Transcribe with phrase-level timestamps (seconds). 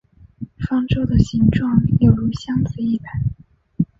[0.67, 3.05] 方舟的形状有如箱子一般。